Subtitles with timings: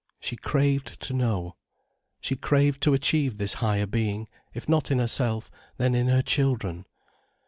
[0.19, 1.57] She craved to know.
[2.21, 6.87] She craved to achieve this higher being, if not in herself, then in her children.